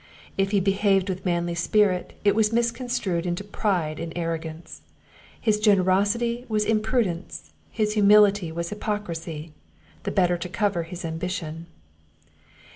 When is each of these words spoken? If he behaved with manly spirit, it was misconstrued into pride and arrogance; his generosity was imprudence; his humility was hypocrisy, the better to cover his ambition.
If 0.35 0.49
he 0.49 0.59
behaved 0.59 1.09
with 1.09 1.25
manly 1.27 1.53
spirit, 1.53 2.13
it 2.23 2.33
was 2.33 2.51
misconstrued 2.51 3.23
into 3.27 3.43
pride 3.43 3.99
and 3.99 4.11
arrogance; 4.15 4.81
his 5.39 5.59
generosity 5.59 6.43
was 6.49 6.65
imprudence; 6.65 7.53
his 7.69 7.93
humility 7.93 8.51
was 8.51 8.69
hypocrisy, 8.69 9.51
the 10.01 10.09
better 10.09 10.39
to 10.39 10.49
cover 10.49 10.81
his 10.81 11.05
ambition. 11.05 11.67